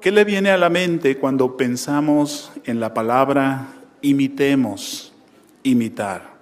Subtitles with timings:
[0.00, 3.68] ¿Qué le viene a la mente cuando pensamos en la palabra
[4.00, 5.12] imitemos,
[5.62, 6.38] imitar?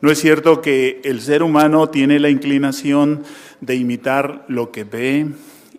[0.00, 3.22] ¿No es cierto que el ser humano tiene la inclinación
[3.60, 5.28] de imitar lo que ve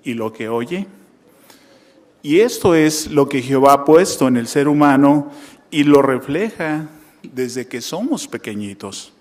[0.05, 0.87] y lo que oye?
[2.23, 5.33] Y esto es lo que Jehová ha puesto en el ser humano
[5.71, 6.87] y lo refleja
[7.21, 9.11] desde que somos pequeñitos.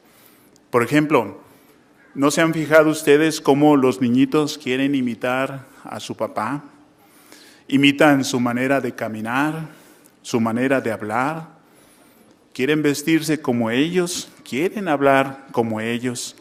[0.70, 1.40] Por ejemplo,
[2.14, 6.70] ¿no se han fijado ustedes cómo los niñitos quieren imitar a su papá?
[7.68, 9.68] Imitan su manera de caminar,
[10.22, 11.48] su manera de hablar.
[12.52, 16.36] Quieren vestirse como ellos, quieren hablar como ellos,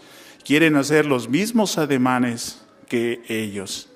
[0.45, 3.89] quieren hacer los mismos ademanes que ellos.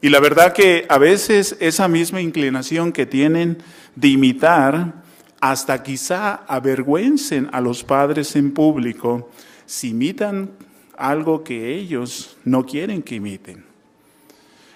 [0.00, 3.58] Y la verdad que a veces esa misma inclinación que tienen
[3.94, 5.02] de imitar,
[5.40, 9.28] hasta quizá avergüencen a los padres en público
[9.66, 10.50] si imitan
[10.96, 13.71] algo que ellos no quieren que imiten.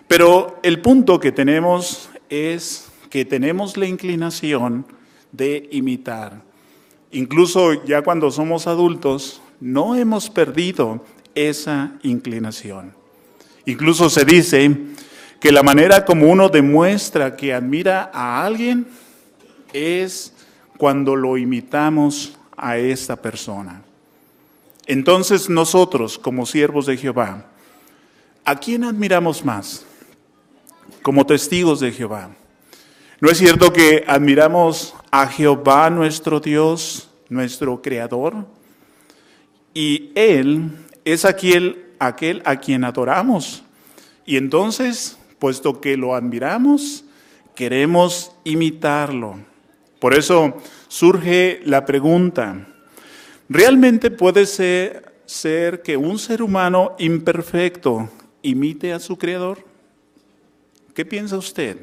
[0.08, 4.86] Pero el punto que tenemos es que tenemos la inclinación
[5.32, 6.42] de imitar.
[7.10, 12.92] Incluso ya cuando somos adultos, no hemos perdido esa inclinación.
[13.64, 14.76] Incluso se dice
[15.40, 18.86] que la manera como uno demuestra que admira a alguien
[19.72, 20.32] es
[20.78, 23.82] cuando lo imitamos a esta persona.
[24.86, 27.46] Entonces nosotros, como siervos de Jehová,
[28.44, 29.84] ¿a quién admiramos más?
[31.06, 32.30] Como testigos de Jehová.
[33.20, 38.44] ¿No es cierto que admiramos a Jehová nuestro Dios, nuestro Creador?
[39.72, 40.68] Y Él
[41.04, 43.62] es aquel, a quien adoramos.
[44.24, 47.04] Y entonces, puesto que lo admiramos,
[47.54, 49.38] queremos imitarlo.
[50.00, 50.56] Por eso
[50.88, 52.66] surge la pregunta,
[53.48, 58.10] ¿realmente puede ser que un ser humano imperfecto
[58.42, 59.75] imite a su Creador?
[60.96, 61.76] ¿Qué piensa usted?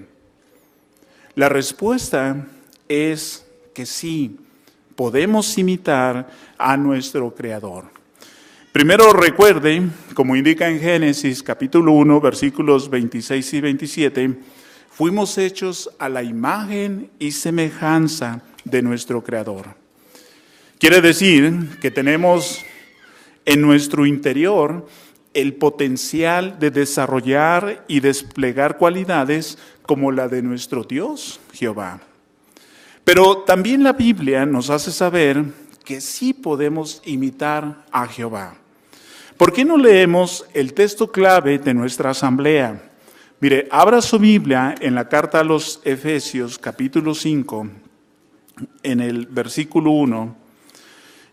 [1.36, 2.48] La respuesta
[2.90, 4.40] es que sí,
[4.96, 7.92] podemos imitar a nuestro Creador.
[8.72, 9.84] Primero recuerde,
[10.16, 14.40] como indica en Génesis capítulo 1, versículos 26 y 27,
[14.90, 19.76] fuimos hechos a la imagen y semejanza de nuestro Creador.
[20.80, 22.66] Quiere decir que tenemos
[23.46, 24.88] en nuestro interior
[25.34, 32.00] el potencial de desarrollar y desplegar cualidades como la de nuestro Dios, Jehová.
[33.04, 35.44] Pero también la Biblia nos hace saber
[35.84, 38.56] que sí podemos imitar a Jehová.
[39.38, 42.82] ¿Por qué no leemos el texto clave de nuestra asamblea?
[43.40, 47.68] Mire, abra su Biblia en la carta a los Efesios capítulo 5,
[48.84, 50.36] en el versículo 1,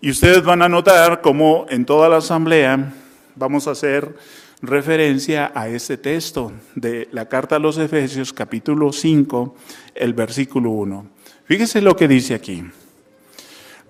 [0.01, 2.93] y ustedes van a notar cómo en toda la asamblea
[3.35, 4.17] vamos a hacer
[4.63, 9.55] referencia a este texto de la carta a los Efesios capítulo 5,
[9.95, 11.07] el versículo 1.
[11.45, 12.65] Fíjese lo que dice aquí.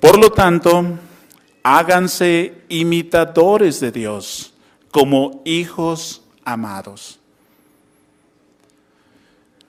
[0.00, 0.98] Por lo tanto,
[1.62, 4.54] háganse imitadores de Dios
[4.90, 7.18] como hijos amados.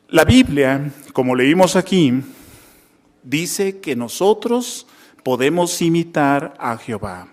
[0.09, 2.13] La Biblia, como leímos aquí,
[3.23, 4.87] dice que nosotros
[5.23, 7.27] podemos imitar a Jehová.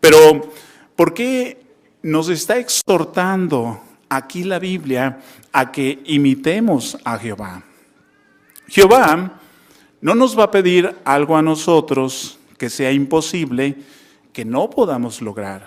[0.00, 0.50] Pero
[0.96, 1.60] ¿Por qué
[2.02, 5.20] nos está exhortando aquí la Biblia
[5.52, 7.64] a que imitemos a Jehová?
[8.68, 9.40] Jehová
[10.00, 13.76] no nos va a pedir algo a nosotros que sea imposible,
[14.32, 15.66] que no podamos lograr.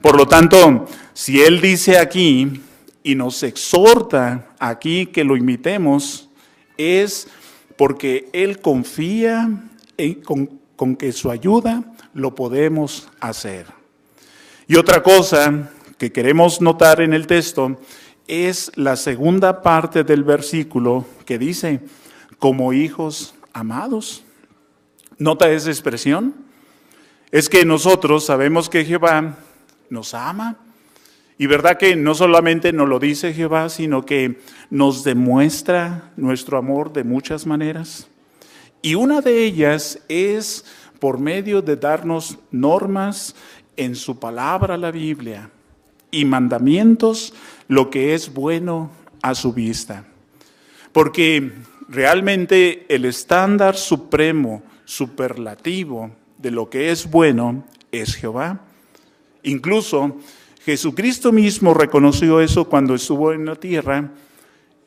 [0.00, 2.60] Por lo tanto, si Él dice aquí
[3.02, 6.28] y nos exhorta aquí que lo imitemos,
[6.76, 7.28] es
[7.76, 9.62] porque Él confía
[9.96, 13.83] en, con, con que su ayuda lo podemos hacer.
[14.66, 17.78] Y otra cosa que queremos notar en el texto
[18.26, 21.80] es la segunda parte del versículo que dice,
[22.38, 24.24] como hijos amados.
[25.18, 26.34] ¿Nota esa expresión?
[27.30, 29.36] Es que nosotros sabemos que Jehová
[29.90, 30.56] nos ama.
[31.36, 36.92] Y verdad que no solamente nos lo dice Jehová, sino que nos demuestra nuestro amor
[36.92, 38.06] de muchas maneras.
[38.80, 40.64] Y una de ellas es
[41.00, 43.34] por medio de darnos normas
[43.76, 45.50] en su palabra, la Biblia,
[46.10, 47.34] y mandamientos,
[47.68, 48.90] lo que es bueno
[49.20, 50.04] a su vista.
[50.92, 51.52] Porque
[51.88, 58.60] realmente el estándar supremo, superlativo de lo que es bueno es Jehová.
[59.42, 60.18] Incluso
[60.64, 64.10] Jesucristo mismo reconoció eso cuando estuvo en la tierra.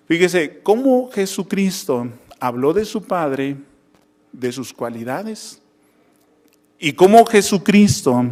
[0.08, 2.08] Fíjese cómo Jesucristo
[2.40, 3.58] habló de su Padre,
[4.32, 5.62] de sus cualidades,
[6.80, 8.24] y cómo Jesucristo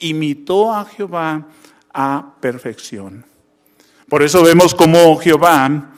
[0.00, 1.46] imitó a Jehová
[1.92, 3.24] a perfección.
[4.08, 5.92] Por eso vemos como Jehová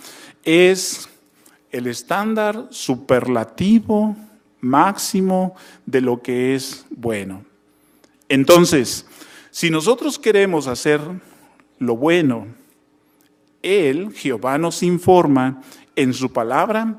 [0.45, 1.09] es
[1.71, 4.15] el estándar superlativo
[4.61, 5.55] máximo
[5.87, 7.45] de lo que es bueno.
[8.29, 9.07] Entonces,
[9.51, 11.01] si nosotros queremos hacer
[11.79, 12.47] lo bueno,
[13.63, 15.63] Él, Jehová, nos informa
[15.97, 16.99] en su palabra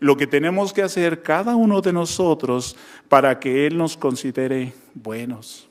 [0.00, 2.76] lo que tenemos que hacer cada uno de nosotros
[3.08, 5.68] para que Él nos considere buenos.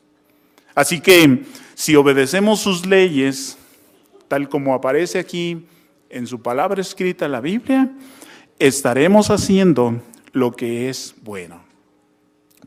[0.75, 3.57] Así que si obedecemos sus leyes,
[4.27, 5.67] tal como aparece aquí
[6.09, 7.91] en su palabra escrita, la Biblia,
[8.59, 11.63] estaremos haciendo lo que es bueno.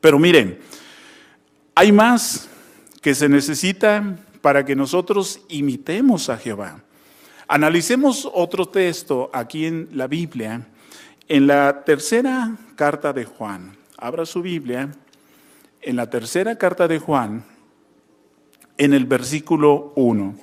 [0.00, 0.58] Pero miren,
[1.74, 2.48] hay más
[3.00, 6.82] que se necesita para que nosotros imitemos a Jehová.
[7.48, 10.66] Analicemos otro texto aquí en la Biblia,
[11.28, 13.76] en la tercera carta de Juan.
[13.96, 14.90] Abra su Biblia,
[15.80, 17.44] en la tercera carta de Juan,
[18.78, 20.34] en el versículo 1.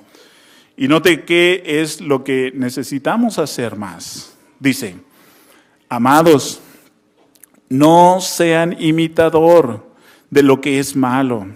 [0.76, 4.34] Y note qué es lo que necesitamos hacer más.
[4.58, 4.96] Dice,
[5.88, 6.60] amados,
[7.68, 9.86] no sean imitador
[10.30, 11.46] de lo que es malo,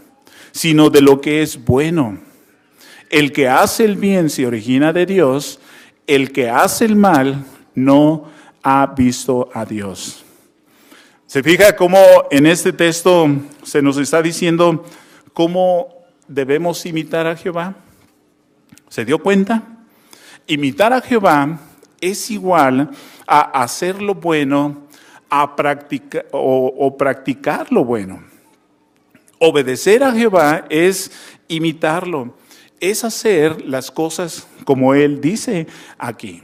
[0.52, 2.18] sino de lo que es bueno.
[3.10, 5.58] El que hace el bien se origina de Dios,
[6.06, 7.44] el que hace el mal
[7.74, 8.24] no
[8.62, 10.24] ha visto a Dios.
[11.26, 11.98] Se fija cómo
[12.30, 13.28] en este texto
[13.62, 14.84] se nos está diciendo
[15.32, 15.97] cómo
[16.28, 17.74] debemos imitar a Jehová.
[18.88, 19.62] ¿Se dio cuenta?
[20.46, 21.58] Imitar a Jehová
[22.00, 22.90] es igual
[23.26, 24.88] a hacer lo bueno
[25.30, 28.22] a practicar o, practicar lo bueno.
[29.38, 31.10] Obedecer a Jehová es
[31.48, 32.34] imitarlo,
[32.80, 35.66] es hacer las cosas como Él dice
[35.98, 36.42] aquí.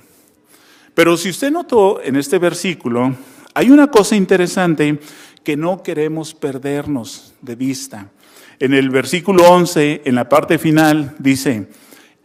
[0.95, 3.15] Pero si usted notó en este versículo,
[3.53, 4.99] hay una cosa interesante
[5.43, 8.09] que no queremos perdernos de vista.
[8.61, 11.69] En el versículo 11, en la parte final, dice,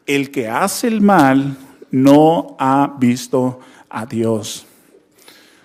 [0.05, 1.57] el que hace el mal
[1.91, 3.59] no ha visto
[3.89, 4.67] a Dios.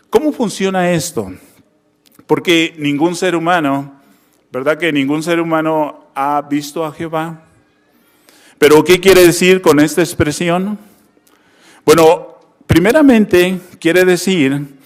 [0.09, 1.33] ¿Cómo funciona esto?
[2.27, 4.01] Porque ningún ser humano,
[4.51, 7.43] ¿verdad que ningún ser humano ha visto a Jehová?
[8.59, 10.79] Pero ¿qué quiere decir con esta expresión?
[11.85, 14.79] Bueno, primeramente quiere decir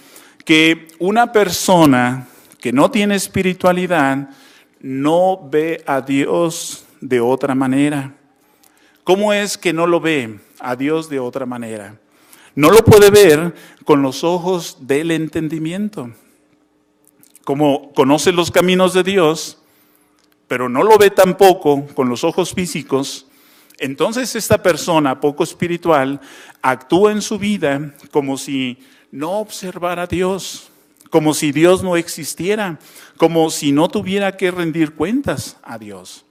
[0.43, 2.27] que una persona
[2.59, 4.29] que no tiene espiritualidad
[4.79, 8.15] no ve a Dios de otra manera.
[9.03, 11.99] ¿Cómo es que no lo ve a Dios de otra manera?
[12.55, 13.53] No lo puede ver
[13.85, 16.11] con los ojos del entendimiento.
[17.43, 19.61] Como conoce los caminos de Dios,
[20.47, 23.27] pero no lo ve tampoco con los ojos físicos,
[23.79, 26.19] entonces esta persona poco espiritual
[26.61, 28.77] actúa en su vida como si
[29.11, 30.68] no observara a Dios,
[31.09, 32.79] como si Dios no existiera,
[33.17, 36.25] como si no tuviera que rendir cuentas a Dios.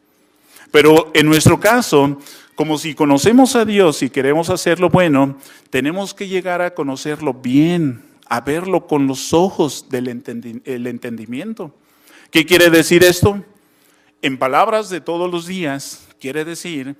[0.70, 2.18] Pero en nuestro caso,
[2.54, 5.36] como si conocemos a Dios y queremos hacerlo bueno,
[5.70, 11.74] tenemos que llegar a conocerlo bien, a verlo con los ojos del entendimiento.
[12.30, 13.42] ¿Qué quiere decir esto?
[14.20, 16.96] En palabras de todos los días, quiere decir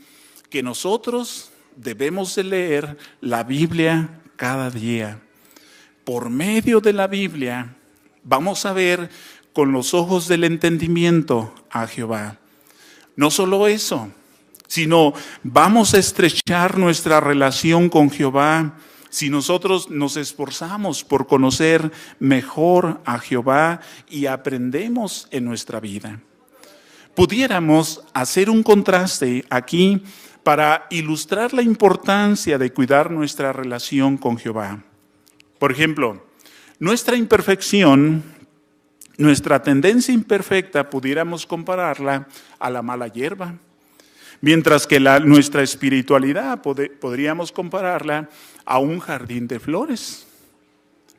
[0.48, 5.20] que nosotros debemos de leer la Biblia cada día.
[6.08, 7.76] Por medio de la Biblia
[8.24, 9.10] vamos a ver
[9.52, 12.38] con los ojos del entendimiento a Jehová.
[13.14, 14.08] No solo eso,
[14.66, 15.12] sino
[15.42, 18.78] vamos a estrechar nuestra relación con Jehová
[19.10, 26.22] si nosotros nos esforzamos por conocer mejor a Jehová y aprendemos en nuestra vida.
[27.14, 30.02] Pudiéramos hacer un contraste aquí
[30.42, 34.87] para ilustrar la importancia de cuidar nuestra relación con Jehová.
[35.58, 36.24] Por ejemplo,
[36.78, 38.22] nuestra imperfección
[39.18, 42.28] nuestra tendencia imperfecta pudiéramos compararla
[42.60, 43.56] a la mala hierba,
[44.40, 48.28] mientras que nuestra espiritualidad podríamos compararla
[48.64, 50.24] a un jardín de flores.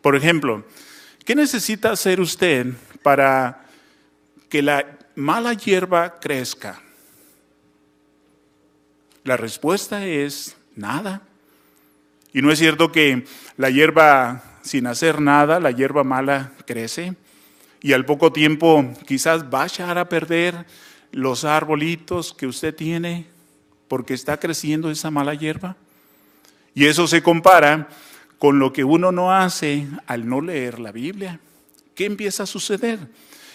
[0.01, 0.63] Por ejemplo,
[1.25, 2.67] ¿qué necesita hacer usted
[3.03, 3.65] para
[4.48, 6.81] que la mala hierba crezca?
[9.25, 11.22] La respuesta es nada.
[12.34, 13.26] Y no es cierto que
[13.58, 17.16] la hierba sin hacer nada, la hierba mala crece
[17.82, 20.66] y al poco tiempo quizás va a echar a perder
[21.12, 23.26] los arbolitos que usted tiene
[23.88, 25.76] porque está creciendo esa mala hierba.
[26.76, 27.90] Y eso se compara
[28.38, 31.40] con lo que uno no hace al no leer la Biblia.
[31.96, 33.00] ¿Qué empieza a suceder?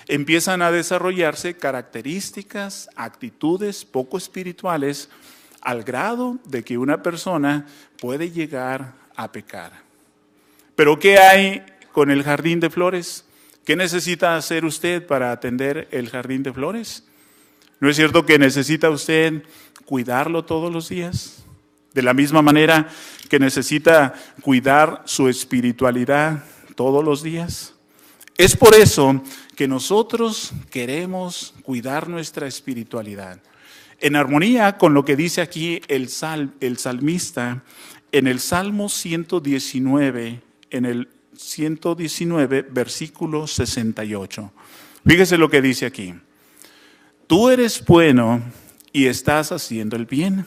[0.06, 5.08] Empiezan a desarrollarse características, actitudes poco espirituales
[5.64, 7.66] al grado de que una persona
[7.98, 9.72] puede llegar a pecar.
[10.76, 13.24] Pero ¿qué hay con el jardín de flores?
[13.64, 17.04] ¿Qué necesita hacer usted para atender el jardín de flores?
[17.80, 19.42] ¿No es cierto que necesita usted
[19.84, 21.44] cuidarlo todos los días?
[21.94, 22.88] De la misma manera
[23.28, 26.44] que necesita cuidar su espiritualidad
[26.74, 27.74] todos los días.
[28.36, 29.22] Es por eso
[29.54, 33.38] que nosotros queremos cuidar nuestra espiritualidad.
[34.04, 37.62] En armonía con lo que dice aquí el, salmista
[38.12, 44.52] en el Salmo 119, en el 119, versículo 68.
[45.06, 46.12] Fíjese lo que dice aquí.
[47.26, 48.42] Tú eres bueno
[48.92, 50.44] y estás haciendo el bien.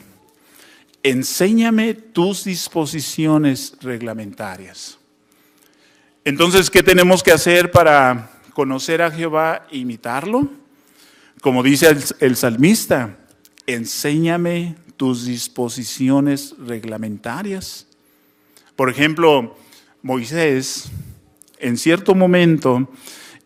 [1.02, 5.00] Enséñame tus disposiciones reglamentarias.
[6.24, 10.48] Entonces, ¿qué tenemos que hacer para conocer a Jehová e imitarlo?
[11.42, 13.18] Como dice el, el salmista,
[13.68, 17.86] enséñame tus disposiciones reglamentarias.
[18.76, 19.56] Por ejemplo,
[20.02, 20.90] Moisés,
[21.60, 22.90] en cierto momento,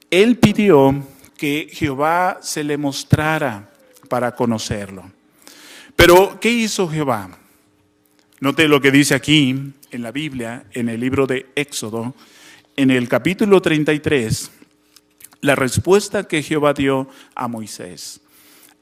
[0.10, 1.06] él pidió
[1.38, 3.70] que Jehová se le mostrara
[4.08, 5.12] para conocerlo.
[5.96, 7.38] Pero, ¿qué hizo Jehová?
[8.40, 12.16] Note lo que dice aquí en la Biblia, en el libro de Éxodo,
[12.76, 14.52] en el capítulo 33,
[15.42, 18.22] la respuesta que Jehová dio a Moisés.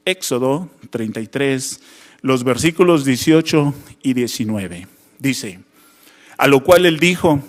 [0.09, 1.81] Éxodo 33,
[2.21, 3.73] los versículos 18
[4.03, 4.87] y 19.
[5.19, 5.59] Dice,
[6.37, 7.41] a lo cual él dijo,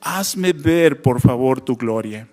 [0.00, 2.28] hazme ver por favor tu gloria.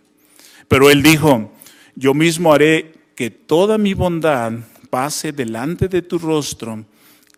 [0.68, 1.52] Pero él dijo,
[1.96, 4.54] yo mismo haré que toda mi bondad
[4.90, 6.86] pase delante de tu rostro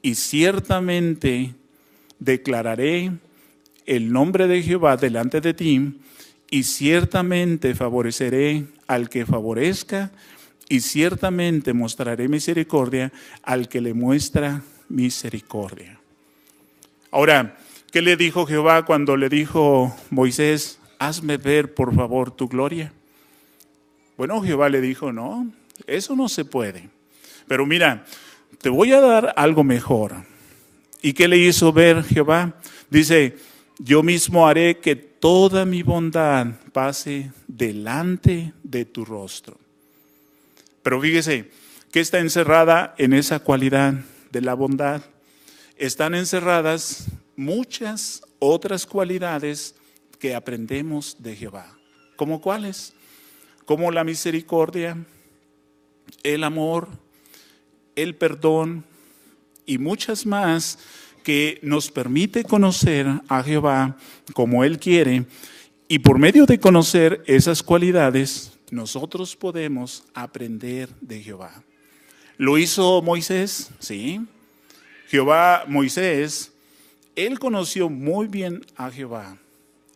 [0.01, 1.55] y ciertamente
[2.19, 3.11] declararé
[3.85, 5.99] el nombre de Jehová delante de ti
[6.51, 10.11] y ciertamente favoreceré al que favorezca
[10.69, 13.11] y ciertamente mostraré misericordia
[13.43, 15.99] al que le muestra misericordia.
[17.11, 17.57] Ahora,
[17.91, 22.93] ¿qué le dijo Jehová cuando le dijo Moisés, hazme ver por favor tu gloria?
[24.15, 25.51] Bueno, Jehová le dijo, no,
[25.87, 26.89] eso no se puede.
[27.47, 28.05] Pero mira,
[28.61, 30.13] te voy a dar algo mejor.
[31.01, 32.53] ¿Y qué le hizo ver Jehová?
[32.91, 33.37] Dice,
[33.79, 39.57] yo mismo haré que toda mi bondad pase delante de tu rostro.
[40.83, 41.49] Pero fíjese,
[41.91, 43.93] que está encerrada en esa cualidad
[44.31, 45.01] de la bondad?
[45.75, 47.05] Están encerradas
[47.35, 49.75] muchas otras cualidades
[50.19, 51.77] que aprendemos de Jehová.
[52.15, 52.93] ¿Como cuáles?
[53.65, 54.97] Como la misericordia,
[56.23, 56.89] el amor,
[57.95, 58.83] el perdón
[59.65, 60.79] y muchas más
[61.23, 63.97] que nos permite conocer a Jehová
[64.33, 65.25] como Él quiere
[65.87, 71.63] y por medio de conocer esas cualidades nosotros podemos aprender de Jehová.
[72.37, 73.69] ¿Lo hizo Moisés?
[73.79, 74.21] Sí.
[75.09, 76.51] Jehová, Moisés,
[77.15, 79.37] él conoció muy bien a Jehová.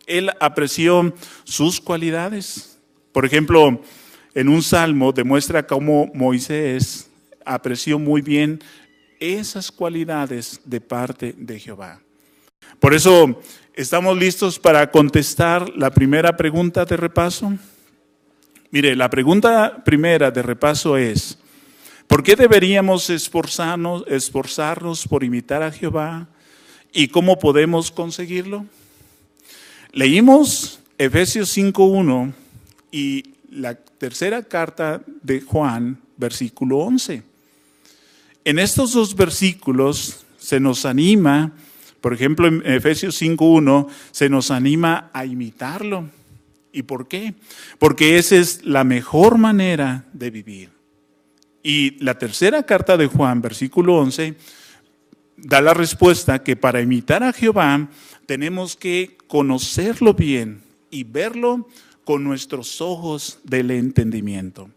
[0.05, 1.13] Él apreció
[1.43, 2.77] sus cualidades.
[3.11, 3.81] Por ejemplo,
[4.33, 7.09] en un salmo demuestra cómo Moisés
[7.45, 8.59] apreció muy bien
[9.19, 12.01] esas cualidades de parte de Jehová.
[12.79, 13.39] Por eso,
[13.73, 17.53] ¿estamos listos para contestar la primera pregunta de repaso?
[18.73, 21.37] Mire, la pregunta primera de repaso es,
[22.07, 26.27] ¿por qué deberíamos esforzarnos, esforzarnos por imitar a Jehová
[26.91, 28.65] y cómo podemos conseguirlo?
[29.91, 32.33] Leímos Efesios 5.1
[32.91, 37.21] y la tercera carta de Juan, versículo 11.
[38.43, 41.51] En estos dos versículos se nos anima,
[42.01, 46.09] por ejemplo en Efesios 5.1, se nos anima a imitarlo.
[46.73, 47.35] ¿Y por qué?
[47.77, 50.69] Porque esa es la mejor manera de vivir.
[51.61, 54.35] Y la tercera carta de Juan, versículo 11,
[55.37, 57.89] da la respuesta que para imitar a Jehová
[58.25, 61.67] tenemos que conocerlo bien y verlo
[62.03, 64.69] con nuestros ojos del entendimiento.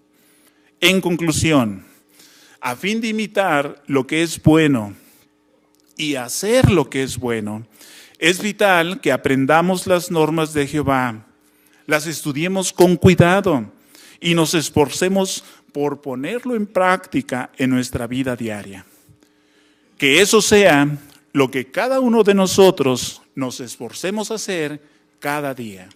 [0.80, 1.84] En conclusión,
[2.60, 4.94] a fin de imitar lo que es bueno
[5.96, 7.66] y hacer lo que es bueno,
[8.18, 11.25] es vital que aprendamos las normas de Jehová
[11.86, 13.70] las estudiemos con cuidado
[14.20, 18.84] y nos esforcemos por ponerlo en práctica en nuestra vida diaria.
[19.98, 20.98] Que eso sea
[21.32, 24.80] lo que cada uno de nosotros nos esforcemos a hacer
[25.20, 25.88] cada día.